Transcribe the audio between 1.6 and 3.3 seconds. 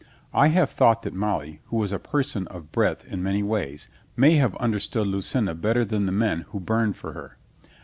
who was a person of breadth in